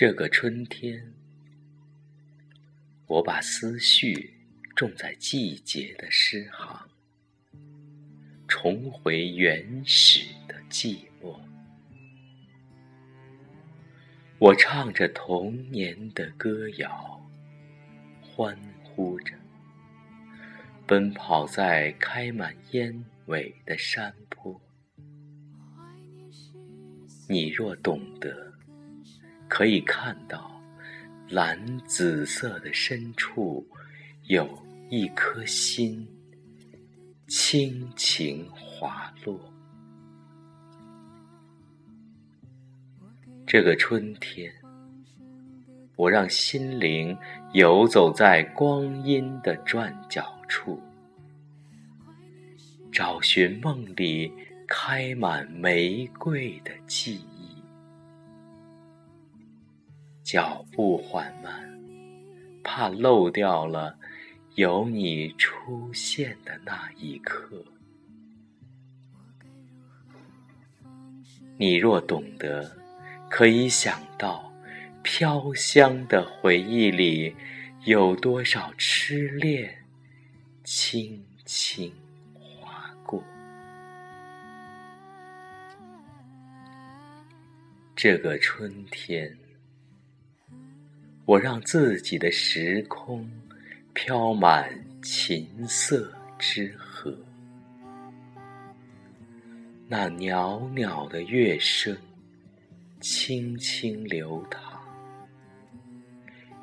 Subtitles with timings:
[0.00, 1.12] 这个春天，
[3.08, 4.32] 我把思绪
[4.76, 6.88] 种在季节的诗行，
[8.46, 11.36] 重回原始的寂寞。
[14.38, 17.20] 我唱着童年的歌谣，
[18.22, 19.34] 欢呼着，
[20.86, 24.60] 奔跑在开满烟尾的山坡。
[27.28, 28.47] 你若懂得，
[29.48, 30.50] 可以看到
[31.28, 33.66] 蓝紫色的深处
[34.24, 34.46] 有
[34.90, 36.06] 一颗心，
[37.26, 39.40] 轻轻滑落。
[43.46, 44.52] 这个春天，
[45.96, 47.16] 我让心灵
[47.54, 50.80] 游走在光阴的转角处，
[52.92, 54.30] 找寻梦里。
[54.70, 57.37] 开满玫瑰的记忆，
[60.30, 61.80] 脚步缓慢，
[62.62, 63.96] 怕漏掉了
[64.56, 67.64] 有你出现的那一刻。
[71.56, 72.76] 你若懂得，
[73.30, 74.52] 可以想到
[75.02, 77.34] 飘香的回忆里
[77.84, 79.82] 有多少痴恋，
[80.62, 81.90] 轻轻
[82.34, 83.24] 划过。
[87.96, 89.34] 这个春天，
[91.28, 93.30] 我让自己的时空
[93.92, 97.14] 飘满琴瑟之和，
[99.86, 101.94] 那袅袅的乐声
[102.98, 104.80] 轻轻流淌，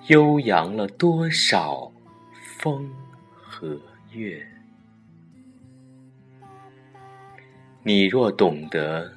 [0.08, 1.92] 悠扬了多少
[2.58, 2.92] 风
[3.32, 3.80] 和
[4.14, 4.44] 月。
[7.84, 9.14] 你若懂得，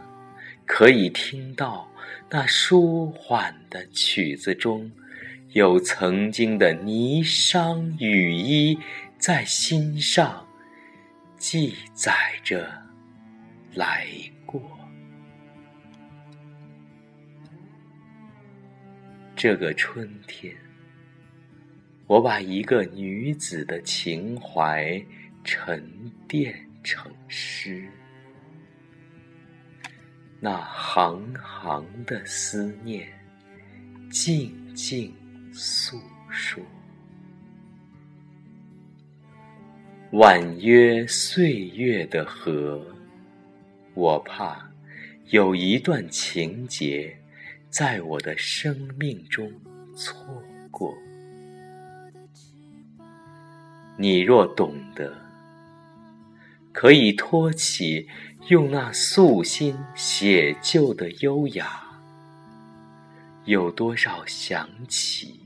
[0.67, 1.89] 可以听到。
[2.31, 4.91] 那舒缓的曲子中，
[5.59, 8.79] 有曾经的霓裳羽衣，
[9.19, 10.47] 在心上
[11.37, 12.15] 记载
[12.45, 12.71] 着
[13.75, 14.07] 来
[14.47, 14.63] 过。
[19.35, 20.55] 这个春天，
[22.07, 25.05] 我把一个女子的情怀
[25.43, 25.85] 沉
[26.29, 26.55] 淀
[26.85, 27.85] 成诗。
[30.39, 33.09] 那行行的思念，
[34.09, 35.13] 静静
[35.53, 36.63] 诉说。
[40.13, 42.85] 婉约岁月的河，
[43.95, 44.71] 我怕
[45.27, 47.17] 有一段情节，
[47.69, 49.53] 在我的生命中
[49.95, 50.97] 错过。
[53.97, 55.13] 你若懂得，
[56.73, 58.09] 可以托起。
[58.49, 61.83] 用那素心写就的优雅，
[63.49, 65.41] 有多少想起，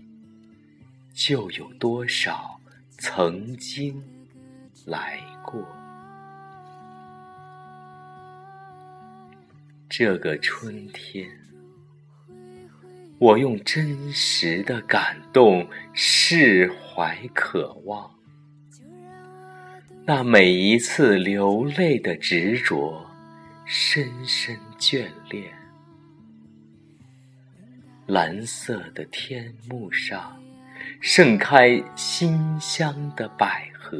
[1.14, 2.58] 就有多少
[2.98, 4.02] 曾经
[4.84, 5.64] 来过。
[9.88, 11.30] 这个春天，
[13.20, 18.10] 我用真实的感动释怀渴望。
[20.04, 23.06] 那每一次流泪的执着，
[23.64, 25.61] 深深眷恋。
[28.12, 30.38] 蓝色的天幕上，
[31.00, 33.98] 盛开馨香的百合。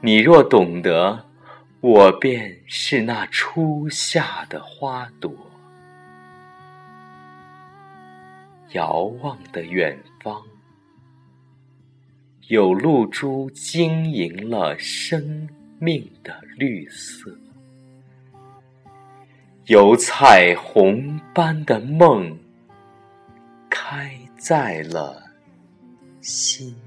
[0.00, 1.26] 你若懂得，
[1.80, 5.34] 我便是那初夏的花朵。
[8.74, 10.40] 遥望的远方。
[12.46, 15.48] 有露珠晶莹了生
[15.80, 17.36] 命的绿色，
[19.66, 22.38] 有彩虹般的梦
[23.68, 25.20] 开在了
[26.20, 26.85] 心。